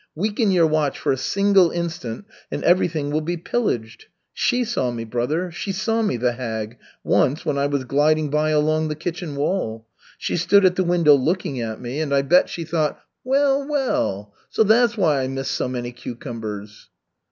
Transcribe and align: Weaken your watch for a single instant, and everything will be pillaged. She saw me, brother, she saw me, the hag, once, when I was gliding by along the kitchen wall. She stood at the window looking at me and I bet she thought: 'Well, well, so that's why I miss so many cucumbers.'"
Weaken 0.15 0.49
your 0.49 0.65
watch 0.65 0.97
for 0.97 1.11
a 1.11 1.15
single 1.15 1.69
instant, 1.69 2.25
and 2.49 2.63
everything 2.63 3.11
will 3.11 3.21
be 3.21 3.37
pillaged. 3.37 4.07
She 4.33 4.63
saw 4.63 4.89
me, 4.89 5.03
brother, 5.03 5.51
she 5.51 5.71
saw 5.71 6.01
me, 6.01 6.17
the 6.17 6.31
hag, 6.31 6.79
once, 7.03 7.45
when 7.45 7.59
I 7.59 7.67
was 7.67 7.83
gliding 7.83 8.31
by 8.31 8.49
along 8.49 8.87
the 8.87 8.95
kitchen 8.95 9.35
wall. 9.35 9.85
She 10.17 10.37
stood 10.37 10.65
at 10.65 10.75
the 10.75 10.83
window 10.83 11.13
looking 11.13 11.61
at 11.61 11.79
me 11.79 11.99
and 12.01 12.15
I 12.15 12.23
bet 12.23 12.49
she 12.49 12.63
thought: 12.63 12.99
'Well, 13.23 13.67
well, 13.69 14.33
so 14.49 14.63
that's 14.63 14.97
why 14.97 15.21
I 15.21 15.27
miss 15.27 15.49
so 15.49 15.67
many 15.67 15.91
cucumbers.'" 15.91 16.89